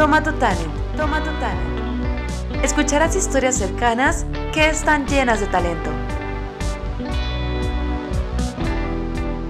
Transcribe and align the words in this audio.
Toma 0.00 0.22
tu 0.22 0.32
talent, 0.38 0.72
toma 0.96 1.22
tu 1.22 1.30
talent. 1.40 2.64
Escucharás 2.64 3.14
historias 3.14 3.58
cercanas 3.58 4.24
que 4.54 4.66
están 4.70 5.06
llenas 5.06 5.40
de 5.42 5.46
talento. 5.48 5.90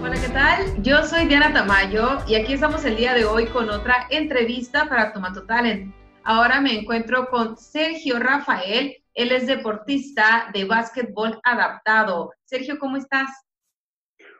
Hola, 0.02 0.16
¿qué 0.20 0.28
tal? 0.32 0.82
Yo 0.82 1.04
soy 1.04 1.26
Diana 1.26 1.52
Tamayo 1.52 2.18
y 2.26 2.34
aquí 2.34 2.54
estamos 2.54 2.84
el 2.84 2.96
día 2.96 3.14
de 3.14 3.26
hoy 3.26 3.46
con 3.46 3.70
otra 3.70 4.08
entrevista 4.10 4.88
para 4.88 5.12
Toma 5.12 5.32
tu 5.32 5.46
Talent. 5.46 5.94
Ahora 6.24 6.60
me 6.60 6.80
encuentro 6.80 7.28
con 7.28 7.56
Sergio 7.56 8.18
Rafael, 8.18 8.96
él 9.14 9.30
es 9.30 9.46
deportista 9.46 10.50
de 10.52 10.64
básquetbol 10.64 11.38
adaptado. 11.44 12.32
Sergio, 12.42 12.76
¿cómo 12.80 12.96
estás? 12.96 13.30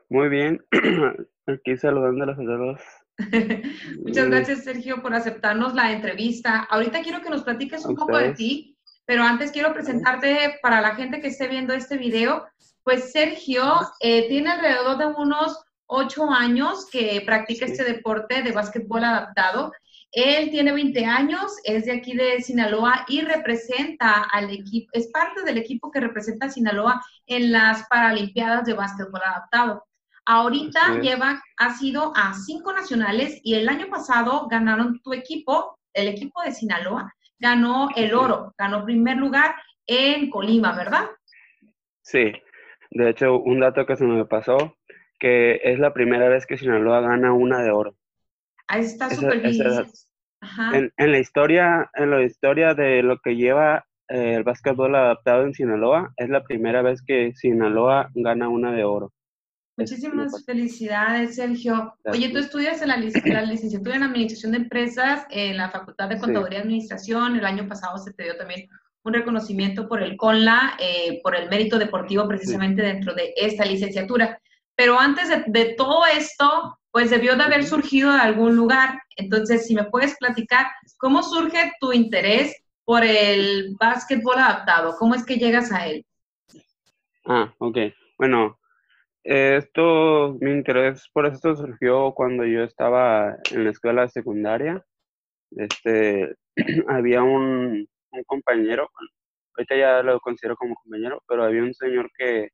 Muy 0.09 0.29
bien, 0.29 0.61
aquí 1.47 1.77
saludándolos 1.77 2.37
a 2.37 2.43
todos. 2.43 3.00
Muchas 4.05 4.29
gracias, 4.29 4.65
Sergio, 4.65 5.03
por 5.03 5.15
aceptarnos 5.15 5.75
la 5.75 5.93
entrevista. 5.93 6.67
Ahorita 6.71 7.03
quiero 7.03 7.21
que 7.21 7.31
nos 7.31 7.43
platiques 7.43 7.85
un 7.85 7.97
poco 7.97 8.17
de 8.17 8.33
ti, 8.35 8.77
pero 9.05 9.23
antes 9.23 9.53
quiero 9.53 9.73
presentarte 9.73 10.59
para 10.63 10.81
la 10.81 10.95
gente 10.95 11.21
que 11.21 11.29
esté 11.29 11.49
viendo 11.49 11.75
este 11.75 11.97
video. 11.97 12.47
Pues 12.83 13.13
Sergio 13.13 13.81
eh, 14.01 14.29
tiene 14.29 14.51
alrededor 14.51 14.99
de 14.99 15.07
unos 15.07 15.59
ocho 15.87 16.31
años 16.31 16.87
que 16.91 17.23
practica 17.27 17.67
este 17.67 17.85
deporte 17.85 18.43
de 18.43 18.53
básquetbol 18.53 19.05
adaptado. 19.05 19.73
Él 20.13 20.51
tiene 20.51 20.73
20 20.73 21.05
años, 21.05 21.53
es 21.65 21.85
de 21.85 21.93
aquí 21.93 22.17
de 22.17 22.41
Sinaloa 22.41 23.05
y 23.09 23.21
representa 23.21 24.25
al 24.33 24.51
equipo, 24.51 24.89
es 24.93 25.09
parte 25.09 25.43
del 25.43 25.59
equipo 25.59 25.91
que 25.91 26.01
representa 26.01 26.47
a 26.47 26.51
Sinaloa 26.51 27.05
en 27.27 27.53
las 27.53 27.87
Paralimpiadas 27.89 28.65
de 28.65 28.75
básquetbol 28.75 29.21
adaptado. 29.25 29.85
Ahorita 30.27 31.01
lleva, 31.01 31.43
ha 31.57 31.75
sido 31.75 32.13
a 32.15 32.35
cinco 32.35 32.73
nacionales 32.73 33.41
y 33.43 33.55
el 33.55 33.69
año 33.69 33.89
pasado 33.89 34.47
ganaron 34.49 35.01
tu 35.03 35.13
equipo, 35.13 35.79
el 35.95 36.09
equipo 36.09 36.43
de 36.43 36.53
Sinaloa, 36.53 37.13
ganó 37.39 37.89
el 37.97 38.15
oro, 38.15 38.55
ganó 38.57 38.85
primer 38.85 39.17
lugar 39.17 39.55
en 39.87 40.31
Colima, 40.31 40.77
¿verdad? 40.77 41.07
Sí, 42.03 42.33
de 42.91 43.11
hecho, 43.11 43.39
un 43.39 43.61
dato 43.61 43.87
que 43.87 43.97
se 43.97 44.05
me 44.05 44.25
pasó, 44.25 44.77
que 45.19 45.61
es 45.65 45.79
la 45.79 45.93
primera 45.93 46.29
vez 46.29 46.47
que 46.47 46.57
Sinaloa 46.57 47.01
gana 47.01 47.33
una 47.33 47.63
de 47.63 47.71
oro. 47.71 47.97
Ahí 48.69 48.83
está 48.83 49.11
súper 49.11 49.41
bien. 49.41 49.87
En, 50.73 50.93
en, 50.97 51.13
la 51.13 51.19
historia, 51.19 51.91
en 51.95 52.11
la 52.11 52.23
historia 52.23 52.75
de 52.75 53.03
lo 53.03 53.19
que 53.19 53.37
lleva 53.37 53.85
eh, 54.09 54.35
el 54.37 54.43
básquetbol 54.43 54.95
adaptado 54.95 55.45
en 55.45 55.55
Sinaloa, 55.55 56.13
es 56.17 56.29
la 56.31 56.43
primera 56.43 56.83
vez 56.83 57.03
que 57.03 57.33
Sinaloa 57.35 58.11
gana 58.15 58.49
una 58.49 58.73
de 58.73 58.85
oro. 58.85 59.13
Muchísimas 59.77 60.45
felicidades, 60.45 61.37
Sergio. 61.37 61.95
Oye, 62.05 62.29
tú 62.29 62.39
estudias 62.39 62.83
en 62.83 62.89
la, 62.89 62.97
licenciatura 62.97 63.97
en 63.97 64.03
Administración 64.03 64.53
de 64.53 64.59
Empresas 64.59 65.27
en 65.31 65.57
la 65.57 65.71
Facultad 65.71 66.09
de 66.09 66.19
Contaduría 66.19 66.59
y 66.59 66.63
Administración. 66.63 67.37
El 67.37 67.47
año 67.47 67.67
pasado 67.67 67.97
se 67.99 68.13
te 68.13 68.25
dio 68.25 68.37
también 68.37 68.69
un 69.03 69.15
reconocimiento 69.15 69.89
por 69.89 70.03
el 70.03 70.17
CONLA, 70.17 70.77
eh, 70.79 71.21
por 71.23 71.35
el 71.35 71.49
mérito 71.49 71.79
deportivo 71.79 72.29
precisamente 72.29 72.83
dentro 72.83 73.15
de 73.15 73.33
esta 73.37 73.65
licenciatura. 73.65 74.39
Pero 74.75 74.99
antes 74.99 75.29
de, 75.47 75.75
todo 75.77 76.05
esto, 76.07 76.79
pues 76.91 77.11
debió 77.11 77.37
de 77.37 77.45
haber 77.45 77.65
surgido 77.65 78.13
de 78.13 78.21
algún 78.21 78.57
lugar. 78.57 79.01
Entonces, 79.17 79.67
si 79.67 79.75
me 79.75 79.85
puedes 79.85 80.17
platicar, 80.19 80.67
¿cómo 80.99 81.23
surge 81.23 81.73
tu 81.81 81.93
interés 81.93 82.55
por 82.85 83.05
el 83.05 83.77
básquetbol 83.79 84.39
adaptado? 84.39 84.97
¿Cómo 84.99 85.15
es 85.15 85.25
que 85.25 85.37
llegas 85.37 85.73
a 85.73 85.87
él? 85.87 86.05
Ah, 87.27 87.53
ok. 87.59 87.79
Bueno, 88.19 88.59
esto, 89.25 90.37
mi 90.41 90.51
interés 90.51 91.09
por 91.13 91.27
esto 91.27 91.55
surgió 91.57 92.13
cuando 92.15 92.45
yo 92.47 92.63
estaba 92.63 93.37
en 93.51 93.65
la 93.65 93.71
escuela 93.71 94.09
secundaria. 94.09 94.85
Este, 95.53 96.35
había 96.89 97.23
un, 97.23 97.87
compañero, 98.27 98.89
ahorita 99.57 99.77
ya 99.77 100.03
lo 100.03 100.21
considero 100.21 100.57
como 100.57 100.75
compañero, 100.75 101.23
pero 101.29 101.45
había 101.45 101.63
un 101.63 101.75
señor 101.75 102.11
que 102.17 102.51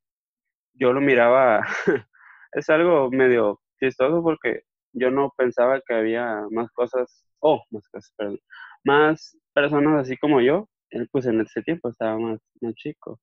yo 0.75 0.93
lo 0.93 1.01
miraba 1.01 1.63
es 2.53 2.71
algo 2.71 3.11
medio 3.11 3.61
chistoso 3.81 4.23
porque 4.23 4.63
yo 4.93 5.11
no 5.11 5.33
pensaba 5.37 5.81
que 5.87 5.95
había 5.95 6.43
más 6.51 6.71
cosas, 6.73 7.27
oh, 7.41 7.63
más 7.71 7.89
cosas, 7.89 8.13
perdón, 8.17 8.41
más 8.85 9.37
personas 9.55 10.03
así 10.03 10.17
como 10.19 10.41
yo, 10.41 10.69
él 10.91 11.09
pues 11.11 11.27
en 11.27 11.41
ese 11.41 11.63
tiempo 11.63 11.91
estaba 11.91 12.19
más, 12.19 12.41
más 12.61 12.75
chico, 12.75 13.21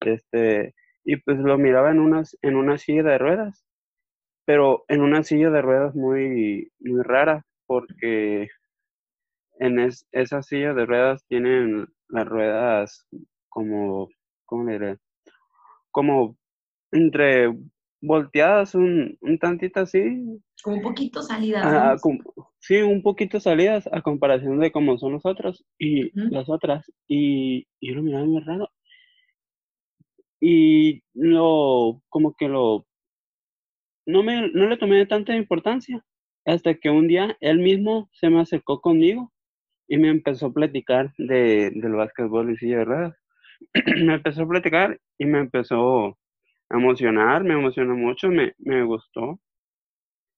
este, 0.00 0.74
y 1.06 1.16
pues 1.18 1.38
lo 1.38 1.56
miraba 1.56 1.92
en 1.92 2.00
una, 2.00 2.24
en 2.42 2.56
una 2.56 2.76
silla 2.78 3.04
de 3.04 3.16
ruedas, 3.16 3.64
pero 4.44 4.84
en 4.88 5.00
una 5.00 5.22
silla 5.22 5.50
de 5.50 5.62
ruedas 5.62 5.94
muy, 5.94 6.72
muy 6.80 7.02
rara, 7.02 7.46
porque 7.66 8.48
en 9.60 9.78
esa 10.10 10.42
silla 10.42 10.74
de 10.74 10.84
ruedas 10.84 11.24
tienen 11.28 11.86
las 12.08 12.26
ruedas 12.26 13.06
como, 13.48 14.08
¿cómo 14.44 14.64
le 14.64 14.72
diré? 14.72 14.98
Como 15.92 16.36
entre 16.90 17.54
volteadas 18.00 18.74
un, 18.74 19.16
un 19.20 19.38
tantito 19.38 19.80
así. 19.80 20.42
Como 20.62 20.76
un 20.76 20.82
poquito 20.82 21.22
salidas. 21.22 22.02
sí, 22.58 22.82
un 22.82 23.02
poquito 23.02 23.38
salidas 23.40 23.88
a 23.92 24.02
comparación 24.02 24.58
de 24.58 24.72
cómo 24.72 24.98
son 24.98 25.12
nosotros 25.12 25.64
y 25.78 26.10
las 26.30 26.48
otras. 26.48 26.90
Y, 27.06 27.66
yo 27.80 27.94
lo 27.94 28.02
miraba 28.02 28.24
muy 28.24 28.42
raro. 28.42 28.68
Y 30.48 31.02
lo, 31.12 32.04
como 32.08 32.36
que 32.36 32.46
lo, 32.46 32.86
no, 34.06 34.22
me, 34.22 34.48
no 34.52 34.68
le 34.68 34.76
tomé 34.76 35.04
tanta 35.06 35.34
importancia. 35.34 36.04
Hasta 36.44 36.74
que 36.74 36.88
un 36.88 37.08
día 37.08 37.36
él 37.40 37.58
mismo 37.58 38.08
se 38.12 38.30
me 38.30 38.40
acercó 38.40 38.80
conmigo 38.80 39.32
y 39.88 39.98
me 39.98 40.08
empezó 40.08 40.46
a 40.46 40.52
platicar 40.52 41.12
de, 41.18 41.72
del 41.74 41.94
básquetbol 41.94 42.52
y 42.52 42.56
silla 42.58 42.78
de 42.78 42.84
ruedas. 42.84 43.16
me 44.04 44.14
empezó 44.14 44.44
a 44.44 44.48
platicar 44.48 45.00
y 45.18 45.24
me 45.26 45.40
empezó 45.40 46.16
emocionar, 46.70 47.42
me 47.42 47.54
emocionó 47.54 47.96
mucho, 47.96 48.28
me, 48.28 48.54
me 48.58 48.84
gustó. 48.84 49.40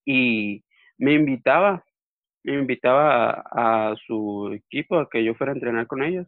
Y 0.06 0.64
me 0.96 1.12
invitaba, 1.12 1.84
me 2.44 2.54
invitaba 2.54 3.30
a, 3.30 3.90
a, 3.90 3.96
su 4.06 4.52
equipo 4.54 4.98
a 4.98 5.10
que 5.10 5.22
yo 5.22 5.34
fuera 5.34 5.52
a 5.52 5.56
entrenar 5.56 5.86
con 5.86 6.02
ellos. 6.02 6.26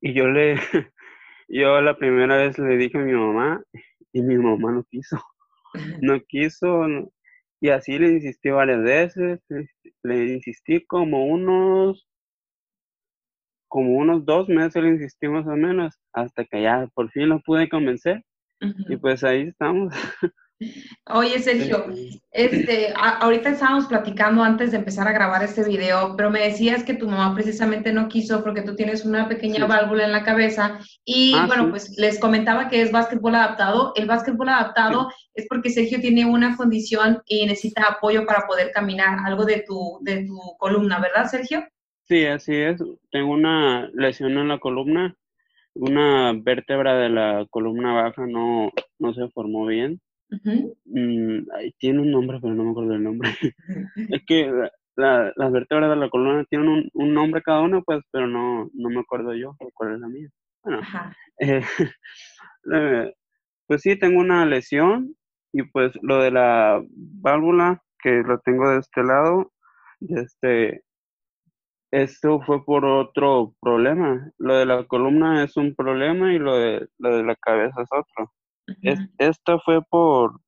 Y 0.00 0.12
yo 0.12 0.26
le, 0.26 0.56
yo 1.48 1.80
la 1.80 1.96
primera 1.96 2.36
vez 2.36 2.58
le 2.58 2.76
dije 2.76 2.98
a 2.98 3.02
mi 3.02 3.12
mamá 3.12 3.62
y 4.12 4.22
mi 4.22 4.36
mamá 4.36 4.72
no 4.72 4.84
quiso, 4.84 5.18
no 6.00 6.20
quiso. 6.20 6.86
y 7.60 7.70
así 7.70 7.98
le 7.98 8.12
insistí 8.12 8.50
varias 8.50 8.82
veces, 8.82 9.40
le, 10.02 10.34
insistí 10.34 10.84
como 10.86 11.26
unos, 11.26 12.08
como 13.68 13.96
unos 13.98 14.24
dos 14.24 14.48
meses 14.48 14.82
le 14.82 14.90
insistí 14.90 15.28
más 15.28 15.46
o 15.46 15.56
menos, 15.56 15.94
hasta 16.12 16.44
que 16.44 16.62
ya 16.62 16.88
por 16.94 17.10
fin 17.10 17.28
lo 17.28 17.40
pude 17.40 17.68
convencer. 17.68 18.22
Y 18.60 18.96
pues 18.96 19.22
ahí 19.22 19.42
estamos. 19.42 19.92
Oye, 21.08 21.38
Sergio, 21.38 21.86
este, 22.30 22.94
ahorita 22.96 23.50
estábamos 23.50 23.86
platicando 23.86 24.42
antes 24.42 24.70
de 24.70 24.78
empezar 24.78 25.06
a 25.06 25.12
grabar 25.12 25.42
este 25.44 25.62
video, 25.64 26.14
pero 26.16 26.30
me 26.30 26.40
decías 26.40 26.82
que 26.82 26.94
tu 26.94 27.06
mamá 27.06 27.34
precisamente 27.34 27.92
no 27.92 28.08
quiso 28.08 28.42
porque 28.42 28.62
tú 28.62 28.74
tienes 28.74 29.04
una 29.04 29.28
pequeña 29.28 29.66
válvula 29.66 30.04
en 30.04 30.12
la 30.12 30.24
cabeza 30.24 30.78
y 31.04 31.34
Ah, 31.34 31.46
bueno, 31.46 31.64
sí. 31.64 31.70
pues 31.70 31.98
les 31.98 32.18
comentaba 32.18 32.68
que 32.68 32.80
es 32.80 32.90
básquetbol 32.90 33.34
adaptado. 33.34 33.92
El 33.96 34.06
básquetbol 34.06 34.48
adaptado 34.48 35.12
es 35.34 35.46
porque 35.48 35.68
Sergio 35.70 36.00
tiene 36.00 36.24
una 36.24 36.56
condición 36.56 37.22
y 37.26 37.44
necesita 37.44 37.84
apoyo 37.84 38.24
para 38.24 38.46
poder 38.46 38.72
caminar, 38.72 39.18
algo 39.26 39.44
de 39.44 39.62
tu, 39.66 39.98
de 40.00 40.24
tu 40.24 40.38
columna, 40.58 40.98
¿verdad, 41.00 41.26
Sergio? 41.26 41.64
Sí, 42.08 42.24
así 42.24 42.54
es. 42.54 42.82
Tengo 43.10 43.32
una 43.32 43.90
lesión 43.92 44.38
en 44.38 44.48
la 44.48 44.58
columna, 44.58 45.14
una 45.74 46.32
vértebra 46.32 46.96
de 46.96 47.10
la 47.10 47.46
columna 47.50 47.92
baja 47.92 48.26
no, 48.26 48.70
no 48.98 49.12
se 49.12 49.28
formó 49.28 49.66
bien. 49.66 50.00
Mm, 50.84 51.46
ay, 51.54 51.72
tiene 51.78 52.00
un 52.00 52.10
nombre, 52.10 52.38
pero 52.40 52.54
no 52.54 52.64
me 52.64 52.70
acuerdo 52.70 52.92
del 52.92 53.02
nombre. 53.02 53.30
Es 54.10 54.22
que 54.26 54.46
la- 54.50 54.70
la- 54.96 55.32
las 55.36 55.52
vértebras 55.52 55.90
de 55.90 55.96
la 55.96 56.08
columna 56.10 56.44
tienen 56.48 56.68
un, 56.68 56.90
un 56.94 57.14
nombre 57.14 57.42
cada 57.42 57.60
una, 57.62 57.80
pues, 57.82 58.02
pero 58.12 58.26
no, 58.26 58.68
no 58.74 58.88
me 58.90 59.00
acuerdo 59.00 59.34
yo 59.34 59.56
cuál 59.74 59.94
es 59.94 60.00
la 60.00 60.08
mía. 60.08 60.28
Bueno, 60.64 60.80
eh, 61.40 61.62
eh, 62.74 63.14
pues 63.68 63.82
sí, 63.82 63.98
tengo 63.98 64.20
una 64.20 64.46
lesión 64.46 65.14
y 65.52 65.62
pues 65.64 65.92
lo 66.02 66.20
de 66.20 66.30
la 66.32 66.82
válvula, 67.22 67.82
que 68.02 68.22
lo 68.22 68.40
tengo 68.40 68.70
de 68.70 68.80
este 68.80 69.02
lado, 69.04 69.52
este, 70.00 70.84
esto 71.90 72.40
fue 72.42 72.64
por 72.64 72.84
otro 72.84 73.54
problema. 73.60 74.30
Lo 74.38 74.54
de 74.56 74.66
la 74.66 74.84
columna 74.86 75.42
es 75.44 75.56
un 75.56 75.74
problema 75.74 76.32
y 76.32 76.38
lo 76.38 76.56
de, 76.56 76.88
lo 76.98 77.16
de 77.16 77.22
la 77.24 77.36
cabeza 77.36 77.82
es 77.82 77.88
otro. 77.92 78.32
Es, 78.82 79.00
esta 79.18 79.58
fue 79.58 79.82
por 79.82 80.40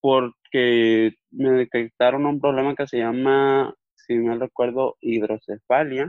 porque 0.00 1.14
me 1.30 1.50
detectaron 1.50 2.26
un 2.26 2.40
problema 2.40 2.74
que 2.74 2.88
se 2.88 2.98
llama, 2.98 3.74
si 3.94 4.14
me 4.14 4.36
recuerdo, 4.36 4.96
hidrocefalia, 5.00 6.08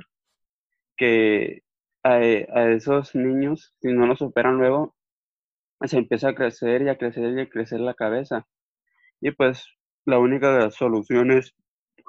que 0.98 1.62
a, 2.02 2.16
a 2.16 2.72
esos 2.72 3.14
niños, 3.14 3.76
si 3.82 3.94
no 3.94 4.08
los 4.08 4.22
operan 4.24 4.58
luego, 4.58 4.96
se 5.82 5.98
empieza 5.98 6.30
a 6.30 6.36
crecer 6.36 6.82
y 6.82 6.90
a 6.90 6.98
crecer 6.98 7.38
y 7.38 7.42
a 7.42 7.50
crecer 7.50 7.80
la 7.82 7.94
cabeza. 7.94 8.48
Y 9.22 9.32
pues 9.32 9.66
la 10.06 10.20
única 10.20 10.52
de 10.54 10.66
las 10.66 10.76
soluciones, 10.76 11.54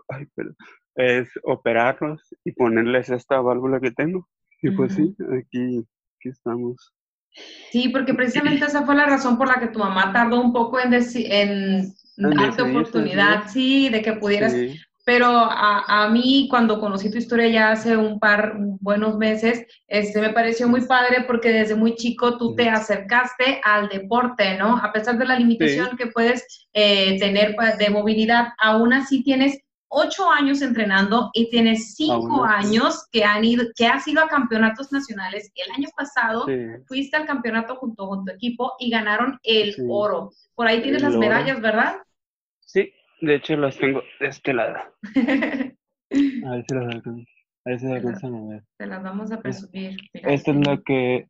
ay, 0.09 0.27
perdón, 0.35 0.57
es 0.95 1.29
operarlos 1.43 2.35
y 2.45 2.53
ponerles 2.53 3.11
esta 3.11 3.41
válvula 3.41 3.81
que 3.81 3.91
tengo. 3.91 4.29
Y 4.63 4.71
pues 4.71 4.95
sí, 4.95 5.15
aquí, 5.39 5.87
aquí 6.17 6.29
estamos. 6.31 6.95
Sí, 7.71 7.89
porque 7.89 8.15
precisamente 8.15 8.67
esa 8.67 8.85
fue 8.85 8.95
la 8.95 9.07
razón 9.07 9.37
por 9.37 9.49
la 9.49 9.59
que 9.61 9.69
tu 9.69 9.79
mamá 9.79 10.13
tardó 10.13 10.41
un 10.41 10.53
poco 10.53 10.79
en, 10.79 10.95
en 10.95 11.95
darte 12.17 12.63
oportunidad, 12.63 13.49
sí, 13.49 13.89
de 13.89 14.03
que 14.03 14.13
pudieras. 14.13 14.55
Pero 15.07 15.27
a, 15.27 15.85
a, 15.87 16.09
mí, 16.09 16.47
cuando 16.49 16.81
conocí 16.81 17.11
tu 17.11 17.19
historia 17.19 17.49
ya 17.49 17.73
hace 17.73 17.95
un 17.95 18.19
par 18.19 18.55
buenos 18.81 19.19
meses, 19.19 19.67
este, 19.87 20.19
me 20.19 20.31
pareció 20.31 20.67
muy 20.67 20.81
padre 20.87 21.25
porque 21.27 21.51
desde 21.51 21.75
muy 21.75 21.95
chico 21.95 22.39
tú 22.39 22.55
te 22.55 22.71
acercaste 22.71 23.61
al 23.65 23.89
deporte, 23.91 24.57
¿no? 24.57 24.79
A 24.79 24.93
pesar 24.93 25.19
de 25.19 25.27
la 25.27 25.39
limitación 25.39 25.99
que 25.99 26.07
puedes 26.07 26.69
eh, 26.73 27.19
tener 27.19 27.55
de 27.79 27.91
movilidad, 27.91 28.55
aún 28.57 28.95
así 28.95 29.23
tienes 29.23 29.59
ocho 29.95 30.31
años 30.31 30.61
entrenando 30.61 31.31
y 31.33 31.49
tienes 31.49 31.95
cinco 31.95 32.45
años 32.45 33.07
que, 33.13 33.25
han 33.25 33.45
ido, 33.45 33.65
que 33.77 33.87
has 33.87 34.07
ido 34.09 34.23
a 34.23 34.29
campeonatos 34.29 34.93
nacionales. 34.93 35.53
El 35.55 35.71
año 35.73 35.89
pasado 35.97 36.47
fuiste 36.87 37.17
al 37.17 37.27
campeonato 37.27 37.77
junto 37.77 38.09
con 38.09 38.25
tu 38.25 38.33
equipo 38.33 38.73
y 38.79 38.91
ganaron 38.91 39.39
el 39.45 39.75
oro. 39.89 40.31
Por 40.55 40.67
ahí 40.67 40.83
tienes 40.83 41.03
las 41.03 41.17
medallas, 41.17 41.61
¿verdad? 41.61 41.97
Sí, 42.61 42.93
de 43.21 43.37
hecho 43.37 43.57
las 43.57 43.79
tengo 43.79 44.03
de 44.21 44.27
este 44.27 44.53
lado. 44.53 44.77
a 45.15 46.51
ver 46.51 46.65
si 46.69 46.75
las 46.75 46.95
alcanzan. 46.95 47.27
A 47.65 47.71
ver 47.71 47.81
si 47.81 47.87
las 47.87 47.95
alcanzan 47.95 48.35
a 48.35 48.51
ver. 48.51 48.65
Te 48.77 48.87
las 48.87 49.03
vamos 49.03 49.33
a 49.33 49.41
presumir. 49.41 49.97
esta 50.13 50.51
es 50.51 50.67
la 50.67 50.81
que 50.85 51.29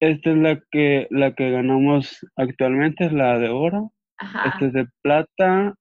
esta 0.00 0.30
es 0.30 0.36
la 0.36 0.60
que 0.70 1.06
la 1.10 1.34
que 1.34 1.50
ganamos 1.50 2.26
actualmente, 2.36 3.06
es 3.06 3.12
la 3.12 3.38
de 3.38 3.48
oro. 3.48 3.92
Esta 4.18 4.66
es 4.66 4.72
de 4.72 4.86
plata, 5.02 5.74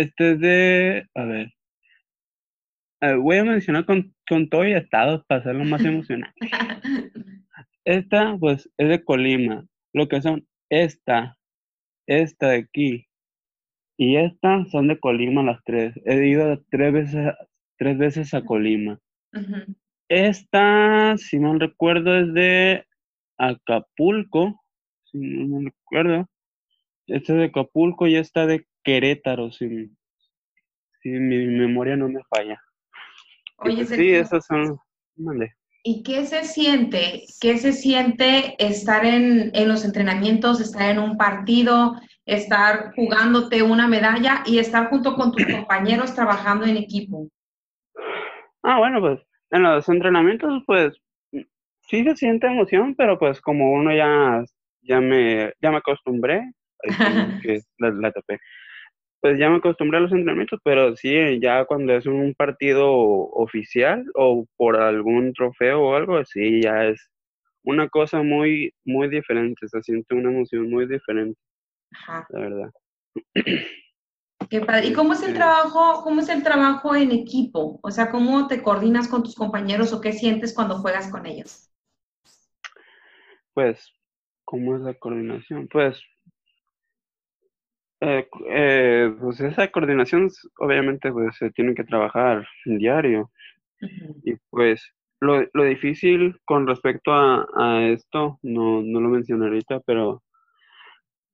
este 0.00 0.32
es 0.32 0.40
de, 0.40 1.08
a 1.14 1.24
ver, 1.24 1.52
voy 3.18 3.36
a 3.38 3.44
mencionar 3.44 3.84
con, 3.84 4.14
con 4.28 4.48
todo 4.48 4.66
y 4.66 4.72
estado 4.72 5.24
para 5.26 5.40
hacerlo 5.40 5.64
más 5.64 5.84
emocionante. 5.84 6.34
Esta, 7.84 8.36
pues, 8.38 8.68
es 8.78 8.88
de 8.88 9.04
Colima. 9.04 9.64
Lo 9.92 10.08
que 10.08 10.20
son 10.22 10.46
esta, 10.70 11.36
esta 12.06 12.48
de 12.48 12.56
aquí 12.56 13.06
y 13.96 14.16
esta 14.16 14.64
son 14.66 14.88
de 14.88 14.98
Colima 14.98 15.42
las 15.42 15.62
tres. 15.64 15.94
He 16.04 16.26
ido 16.26 16.60
tres 16.70 16.92
veces, 16.92 17.34
tres 17.78 17.98
veces 17.98 18.34
a 18.34 18.44
Colima. 18.44 18.98
Esta, 20.08 21.16
si 21.18 21.38
no 21.38 21.56
recuerdo, 21.58 22.16
es 22.16 22.32
de 22.34 22.84
Acapulco. 23.38 24.60
Si 25.04 25.18
no 25.18 25.60
me 25.60 25.70
recuerdo. 25.70 26.28
Esta 27.06 27.32
es 27.34 27.38
de 27.38 27.44
Acapulco 27.44 28.06
y 28.08 28.16
esta 28.16 28.46
de 28.46 28.66
Querétaro, 28.84 29.50
si, 29.50 29.66
mi 31.04 31.46
memoria 31.46 31.96
no 31.96 32.08
me 32.08 32.22
falla. 32.28 32.60
Oye, 33.58 33.84
sí, 33.86 34.10
esas 34.10 34.46
son. 34.46 34.78
¿Y 35.82 36.02
qué 36.02 36.26
se 36.26 36.44
siente? 36.44 37.24
¿Qué 37.40 37.56
se 37.58 37.72
siente 37.72 38.54
estar 38.58 39.04
en, 39.04 39.50
en, 39.54 39.68
los 39.68 39.84
entrenamientos, 39.84 40.60
estar 40.60 40.90
en 40.90 40.98
un 40.98 41.16
partido, 41.16 41.94
estar 42.26 42.94
jugándote 42.94 43.62
una 43.62 43.86
medalla 43.86 44.42
y 44.46 44.58
estar 44.58 44.88
junto 44.88 45.14
con 45.14 45.32
tus 45.32 45.46
compañeros 45.46 46.14
trabajando 46.14 46.66
en 46.66 46.76
equipo? 46.76 47.28
Ah, 48.62 48.78
bueno, 48.78 49.00
pues 49.00 49.20
en 49.50 49.62
los 49.62 49.88
entrenamientos, 49.88 50.62
pues 50.66 50.94
sí 51.88 52.04
se 52.04 52.16
siente 52.16 52.46
emoción, 52.46 52.94
pero 52.96 53.18
pues 53.18 53.40
como 53.40 53.72
uno 53.72 53.94
ya, 53.94 54.42
ya, 54.82 55.00
me, 55.00 55.52
ya 55.60 55.70
me 55.70 55.78
acostumbré, 55.78 56.50
que 57.42 57.62
la, 57.78 57.90
la 57.90 58.12
tapé 58.12 58.38
pues 59.24 59.38
ya 59.38 59.48
me 59.48 59.56
acostumbré 59.56 59.96
a 59.96 60.00
los 60.02 60.12
entrenamientos, 60.12 60.60
pero 60.62 60.94
sí, 60.96 61.40
ya 61.40 61.64
cuando 61.64 61.94
es 61.94 62.04
un 62.04 62.34
partido 62.34 62.92
oficial 62.92 64.04
o 64.14 64.44
por 64.54 64.76
algún 64.76 65.32
trofeo 65.32 65.80
o 65.80 65.94
algo 65.94 66.18
así, 66.18 66.60
ya 66.60 66.84
es 66.84 67.10
una 67.62 67.88
cosa 67.88 68.22
muy, 68.22 68.74
muy 68.84 69.08
diferente, 69.08 69.66
se 69.66 69.82
siente 69.82 70.14
una 70.14 70.30
emoción 70.30 70.68
muy 70.68 70.86
diferente, 70.86 71.40
Ajá. 71.92 72.26
la 72.28 72.38
verdad. 72.38 72.70
Qué 74.50 74.60
padre. 74.60 74.88
¿Y 74.88 74.92
cómo 74.92 75.14
es 75.14 75.22
el 75.22 75.32
trabajo, 75.32 76.02
cómo 76.02 76.20
es 76.20 76.28
el 76.28 76.42
trabajo 76.42 76.94
en 76.94 77.10
equipo? 77.10 77.80
O 77.82 77.90
sea, 77.90 78.10
¿cómo 78.10 78.46
te 78.46 78.62
coordinas 78.62 79.08
con 79.08 79.22
tus 79.22 79.34
compañeros 79.34 79.94
o 79.94 80.02
qué 80.02 80.12
sientes 80.12 80.52
cuando 80.52 80.80
juegas 80.80 81.10
con 81.10 81.24
ellos? 81.24 81.72
Pues, 83.54 83.90
¿cómo 84.44 84.76
es 84.76 84.82
la 84.82 84.92
coordinación? 84.92 85.66
Pues 85.68 85.98
eh, 88.00 88.28
eh, 88.48 89.14
pues 89.20 89.40
esa 89.40 89.70
coordinación 89.70 90.28
obviamente 90.58 91.12
pues 91.12 91.36
se 91.36 91.50
tiene 91.50 91.74
que 91.74 91.84
trabajar 91.84 92.46
diario 92.64 93.30
y 94.24 94.34
pues 94.50 94.92
lo, 95.20 95.44
lo, 95.52 95.64
difícil 95.64 96.36
con 96.44 96.66
respecto 96.66 97.12
a, 97.12 97.46
a 97.56 97.86
esto, 97.88 98.38
no, 98.42 98.82
no, 98.82 99.00
lo 99.00 99.08
mencioné 99.08 99.46
ahorita, 99.46 99.80
pero 99.86 100.22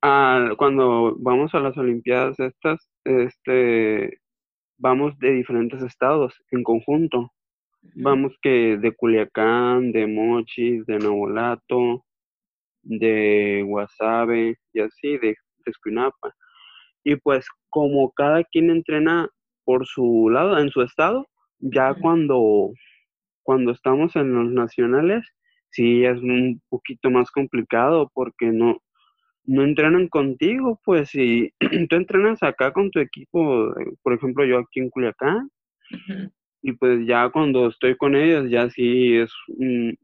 cuando 0.01 1.17
vamos 1.19 1.55
a 1.55 1.61
las 1.61 1.77
Olimpiadas 1.77 2.39
estas, 2.41 2.89
este, 3.05 4.19
vamos 4.79 5.19
de 5.19 5.33
diferentes 5.33 5.83
estados 5.83 6.35
en 6.51 6.63
conjunto. 6.63 7.33
Vamos 7.95 8.37
que 8.43 8.77
de 8.77 8.93
Culiacán, 8.93 9.93
de 9.93 10.07
Mochis, 10.07 10.85
de 10.87 10.99
Navolato, 10.99 12.05
de 12.83 13.65
Guasave 13.67 14.57
y 14.73 14.81
así, 14.81 15.19
de, 15.19 15.29
de 15.29 15.71
Escuinapa. 15.71 16.35
Y 17.05 17.17
pues 17.17 17.47
como 17.71 18.13
cada 18.13 18.45
quien 18.45 18.71
entrena 18.71 19.29
por 19.65 19.87
su 19.87 20.29
lado, 20.31 20.59
en 20.59 20.71
su 20.71 20.83
estado, 20.83 21.27
ya 21.59 21.95
cuando, 21.95 22.73
cuando 23.43 23.73
estamos 23.73 24.17
en 24.17 24.35
los 24.35 24.51
nacionales, 24.53 25.25
sí 25.71 26.05
es 26.05 26.19
un 26.19 26.61
poquito 26.69 27.11
más 27.11 27.31
complicado 27.31 28.11
porque 28.15 28.47
no, 28.47 28.79
no 29.45 29.63
entrenan 29.63 30.09
contigo, 30.09 30.81
pues 30.85 31.11
si 31.11 31.53
tú 31.89 31.97
entrenas 31.97 32.43
acá 32.43 32.73
con 32.73 32.91
tu 32.91 33.01
equipo, 33.01 33.75
por 34.03 34.15
ejemplo 34.15 34.45
yo 34.45 34.59
aquí 34.59 34.81
en 34.81 34.91
Culiacán, 34.91 35.51
y 36.63 36.73
pues 36.73 37.07
ya 37.07 37.31
cuando 37.31 37.69
estoy 37.69 37.97
con 37.97 38.15
ellos 38.15 38.51
ya 38.51 38.71
sí 38.71 39.17
es 39.17 39.33
un, 39.49 39.97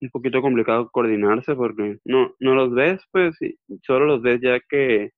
un, 0.00 0.10
poquito 0.10 0.40
complicado 0.42 0.90
coordinarse 0.90 1.54
porque 1.54 1.98
no, 2.04 2.34
no 2.40 2.54
los 2.54 2.72
ves, 2.72 3.02
pues 3.10 3.36
solo 3.82 4.06
los 4.06 4.22
ves 4.22 4.40
ya 4.40 4.60
que 4.60 5.10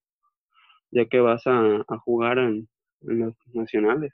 ya 0.94 1.04
que 1.06 1.20
vas 1.20 1.42
a, 1.46 1.84
jugar 2.04 2.38
en, 2.38 2.68
los 3.00 3.34
nacionales. 3.52 4.12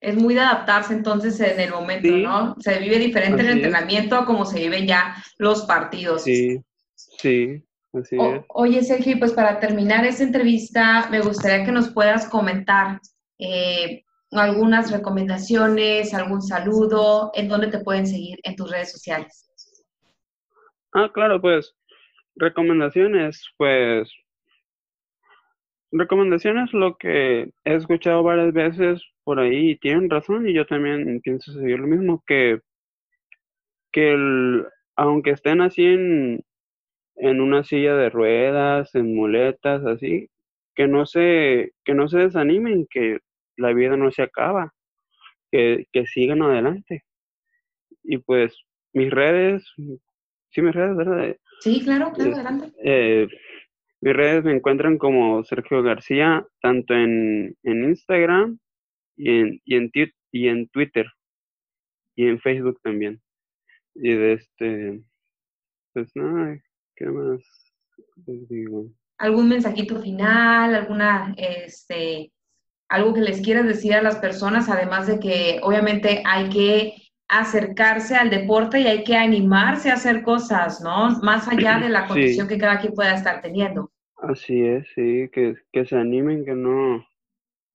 Es 0.00 0.16
muy 0.16 0.34
de 0.34 0.40
adaptarse 0.40 0.94
entonces 0.94 1.38
en 1.40 1.60
el 1.60 1.70
momento, 1.70 2.08
¿no? 2.08 2.54
Se 2.60 2.78
vive 2.78 2.98
diferente 2.98 3.42
el 3.42 3.50
entrenamiento 3.50 4.24
como 4.24 4.46
se 4.46 4.60
viven 4.60 4.86
ya 4.86 5.16
los 5.38 5.66
partidos. 5.66 6.22
Sí, 6.22 6.62
sí, 6.94 7.62
así 7.92 8.16
es. 8.18 8.42
Oye, 8.48 8.82
Sergio, 8.82 9.18
pues 9.18 9.32
para 9.32 9.60
terminar 9.60 10.06
esta 10.06 10.22
entrevista, 10.22 11.08
me 11.10 11.20
gustaría 11.20 11.66
que 11.66 11.72
nos 11.72 11.90
puedas 11.92 12.28
comentar 12.28 13.00
eh, 13.38 14.04
algunas 14.30 14.90
recomendaciones, 14.90 16.14
algún 16.14 16.40
saludo, 16.40 17.32
en 17.34 17.48
dónde 17.48 17.66
te 17.66 17.80
pueden 17.80 18.06
seguir 18.06 18.38
en 18.44 18.56
tus 18.56 18.70
redes 18.70 18.92
sociales. 18.92 19.42
Ah, 20.92 21.10
claro, 21.12 21.40
pues 21.40 21.74
recomendaciones, 22.36 23.44
pues 23.58 24.10
recomendaciones, 25.98 26.72
lo 26.72 26.96
que 26.96 27.50
he 27.64 27.74
escuchado 27.74 28.22
varias 28.22 28.52
veces 28.52 29.02
por 29.24 29.40
ahí 29.40 29.70
y 29.70 29.78
tienen 29.78 30.10
razón 30.10 30.48
y 30.48 30.54
yo 30.54 30.66
también 30.66 31.20
pienso 31.20 31.52
seguir 31.52 31.80
lo 31.80 31.86
mismo, 31.86 32.22
que, 32.26 32.60
que 33.92 34.12
el, 34.12 34.66
aunque 34.96 35.30
estén 35.30 35.60
así 35.60 35.84
en, 35.84 36.44
en 37.16 37.40
una 37.40 37.64
silla 37.64 37.94
de 37.96 38.10
ruedas, 38.10 38.94
en 38.94 39.14
muletas, 39.14 39.84
así, 39.84 40.28
que 40.74 40.86
no 40.86 41.06
se, 41.06 41.72
que 41.84 41.94
no 41.94 42.08
se 42.08 42.18
desanimen, 42.18 42.86
que 42.88 43.18
la 43.56 43.72
vida 43.72 43.96
no 43.96 44.10
se 44.10 44.22
acaba, 44.22 44.72
que, 45.50 45.86
que 45.92 46.06
sigan 46.06 46.42
adelante. 46.42 47.04
Y 48.04 48.18
pues 48.18 48.56
mis 48.92 49.10
redes, 49.10 49.64
sí, 50.50 50.62
mis 50.62 50.74
redes, 50.74 50.96
¿verdad? 50.96 51.36
Sí, 51.60 51.82
claro, 51.82 52.12
claro, 52.12 52.34
adelante. 52.34 52.72
Eh, 52.84 53.26
mis 54.06 54.14
redes 54.14 54.44
me 54.44 54.52
encuentran 54.52 54.98
como 54.98 55.42
Sergio 55.42 55.82
García, 55.82 56.46
tanto 56.62 56.94
en, 56.94 57.56
Instagram 57.64 58.56
y 59.16 59.30
en, 59.30 59.60
y, 59.64 59.74
en, 59.74 59.90
y 60.30 60.46
en 60.46 60.68
Twitter 60.68 61.06
y 62.14 62.28
en 62.28 62.38
Facebook 62.38 62.78
también. 62.84 63.20
Y 63.96 64.12
de 64.12 64.34
este, 64.34 65.02
pues 65.92 66.14
nada, 66.14 66.56
¿qué 66.94 67.06
más 67.06 67.40
les 68.28 68.48
digo? 68.48 68.86
¿Algún 69.18 69.48
mensajito 69.48 70.00
final? 70.00 70.76
¿Alguna, 70.76 71.34
este, 71.36 72.30
algo 72.88 73.12
que 73.12 73.22
les 73.22 73.40
quieras 73.40 73.66
decir 73.66 73.92
a 73.92 74.02
las 74.02 74.18
personas? 74.18 74.68
Además 74.68 75.08
de 75.08 75.18
que 75.18 75.58
obviamente 75.64 76.22
hay 76.24 76.48
que 76.50 76.94
acercarse 77.26 78.14
al 78.14 78.30
deporte 78.30 78.78
y 78.78 78.86
hay 78.86 79.02
que 79.02 79.16
animarse 79.16 79.90
a 79.90 79.94
hacer 79.94 80.22
cosas, 80.22 80.80
¿no? 80.80 81.08
Más 81.22 81.48
allá 81.48 81.80
de 81.80 81.88
la 81.88 82.06
condición 82.06 82.46
que 82.46 82.56
cada 82.56 82.78
quien 82.78 82.94
pueda 82.94 83.12
estar 83.12 83.42
teniendo. 83.42 83.90
Así 84.18 84.62
es, 84.66 84.86
sí, 84.94 85.28
que, 85.32 85.54
que 85.72 85.84
se 85.86 85.96
animen, 85.96 86.44
que 86.44 86.54
no, 86.54 87.06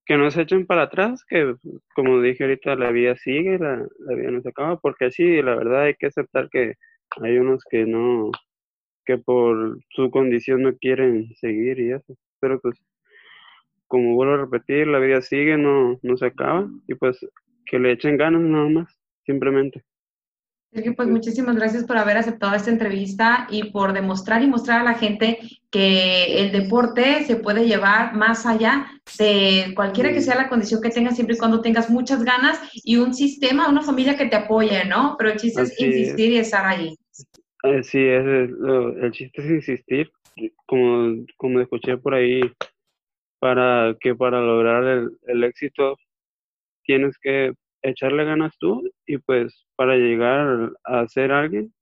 que 0.06 0.16
no 0.18 0.30
se 0.30 0.42
echen 0.42 0.66
para 0.66 0.84
atrás, 0.84 1.24
que 1.28 1.54
como 1.94 2.20
dije 2.22 2.44
ahorita, 2.44 2.76
la 2.76 2.90
vida 2.92 3.16
sigue, 3.16 3.58
la, 3.58 3.86
la 4.00 4.16
vida 4.16 4.30
no 4.32 4.42
se 4.42 4.50
acaba, 4.50 4.78
porque 4.80 5.10
sí, 5.12 5.42
la 5.42 5.56
verdad 5.56 5.82
hay 5.84 5.94
que 5.96 6.06
aceptar 6.08 6.50
que 6.50 6.74
hay 7.22 7.38
unos 7.38 7.64
que 7.70 7.86
no, 7.86 8.30
que 9.06 9.18
por 9.18 9.78
su 9.90 10.10
condición 10.10 10.62
no 10.62 10.76
quieren 10.78 11.34
seguir 11.36 11.80
y 11.80 11.92
eso, 11.92 12.16
pero 12.40 12.60
pues 12.60 12.76
como 13.86 14.14
vuelvo 14.14 14.34
a 14.34 14.38
repetir, 14.38 14.86
la 14.88 14.98
vida 14.98 15.20
sigue, 15.20 15.56
no, 15.56 15.98
no 16.02 16.16
se 16.16 16.26
acaba, 16.26 16.68
y 16.88 16.94
pues 16.94 17.18
que 17.66 17.78
le 17.78 17.92
echen 17.92 18.16
ganas 18.16 18.42
nada 18.42 18.68
más, 18.68 18.98
simplemente. 19.24 19.84
Sergio, 20.72 20.94
pues 20.96 21.06
muchísimas 21.06 21.54
gracias 21.54 21.84
por 21.84 21.98
haber 21.98 22.16
aceptado 22.16 22.54
esta 22.54 22.70
entrevista 22.70 23.46
y 23.50 23.64
por 23.72 23.92
demostrar 23.92 24.42
y 24.42 24.46
mostrar 24.46 24.80
a 24.80 24.84
la 24.84 24.94
gente 24.94 25.38
que 25.70 26.40
el 26.40 26.50
deporte 26.50 27.24
se 27.24 27.36
puede 27.36 27.66
llevar 27.66 28.14
más 28.14 28.46
allá 28.46 28.86
de 29.18 29.74
cualquiera 29.76 30.14
que 30.14 30.22
sea 30.22 30.34
la 30.34 30.48
condición 30.48 30.80
que 30.80 30.88
tengas, 30.88 31.14
siempre 31.14 31.36
y 31.36 31.38
cuando 31.38 31.60
tengas 31.60 31.90
muchas 31.90 32.24
ganas 32.24 32.58
y 32.72 32.96
un 32.96 33.12
sistema, 33.12 33.68
una 33.68 33.82
familia 33.82 34.16
que 34.16 34.24
te 34.24 34.36
apoye, 34.36 34.86
¿no? 34.86 35.16
Pero 35.18 35.32
el 35.32 35.36
chiste 35.36 35.60
es 35.60 35.78
insistir 35.78 36.32
y 36.32 36.38
estar 36.38 36.64
ahí. 36.64 36.96
Sí, 37.82 38.00
es, 38.00 38.24
el 38.24 39.10
chiste 39.12 39.42
es 39.42 39.50
insistir, 39.50 40.10
como, 40.64 41.22
como 41.36 41.60
escuché 41.60 41.98
por 41.98 42.14
ahí, 42.14 42.40
para 43.38 43.94
que 44.00 44.14
para 44.14 44.40
lograr 44.40 44.84
el, 44.84 45.18
el 45.26 45.44
éxito 45.44 45.98
tienes 46.84 47.18
que 47.18 47.52
echarle 47.82 48.24
ganas 48.24 48.56
tú 48.58 48.82
y 49.06 49.18
pues 49.18 49.66
para 49.76 49.96
llegar 49.96 50.72
a 50.84 51.08
ser 51.08 51.32
alguien, 51.32 51.72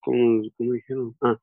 como, 0.00 0.42
como 0.56 0.72
dijeron, 0.72 1.16
ah, 1.22 1.38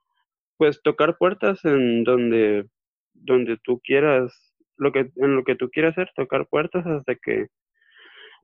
pues 0.58 0.82
tocar 0.84 1.18
puertas 1.18 1.64
en 1.66 2.04
donde, 2.04 2.68
donde 3.14 3.58
tú 3.64 3.80
quieras, 3.84 4.34
lo 4.78 4.92
que, 4.92 5.12
en 5.16 5.36
lo 5.36 5.44
que 5.44 5.56
tú 5.56 5.70
quieras 5.70 5.94
hacer, 5.94 6.12
tocar 6.16 6.48
puertas 6.48 6.86
hasta 6.86 7.16
que 7.16 7.48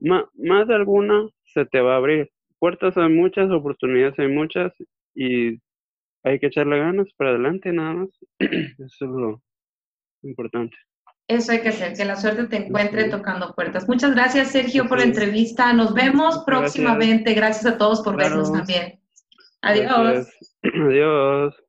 más, 0.00 0.24
más 0.34 0.68
de 0.68 0.74
alguna 0.74 1.28
se 1.44 1.64
te 1.66 1.80
va 1.80 1.94
a 1.94 1.96
abrir. 1.98 2.30
Puertas 2.58 2.96
hay 2.96 3.10
muchas, 3.10 3.50
oportunidades 3.50 4.18
hay 4.18 4.28
muchas 4.28 4.72
y 5.14 5.58
hay 6.24 6.38
que 6.40 6.46
echarle 6.48 6.78
ganas 6.78 7.08
para 7.16 7.30
adelante 7.30 7.72
nada 7.72 7.94
más. 7.94 8.10
Eso 8.38 9.04
es 9.04 9.10
lo 9.10 9.42
importante. 10.22 10.76
Eso 11.28 11.50
hay 11.52 11.60
que 11.60 11.70
hacer, 11.70 11.94
que 11.94 12.04
la 12.04 12.16
suerte 12.16 12.44
te 12.44 12.56
encuentre 12.56 13.08
tocando 13.08 13.52
puertas. 13.54 13.88
Muchas 13.88 14.14
gracias, 14.14 14.52
Sergio, 14.52 14.86
por 14.86 14.98
la 14.98 15.04
entrevista. 15.04 15.72
Nos 15.72 15.92
vemos 15.92 16.44
próximamente. 16.46 17.34
Gracias 17.34 17.66
a 17.66 17.78
todos 17.78 18.00
por 18.02 18.16
vernos 18.16 18.52
también. 18.52 19.00
Adiós. 19.60 20.28
Adiós. 20.62 21.65